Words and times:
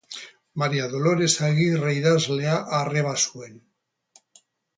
Maria 0.61 0.87
Dolores 0.93 1.35
Agirre 1.49 1.91
idazlea 1.99 2.57
arreba 2.79 3.15
zuen. 3.27 3.61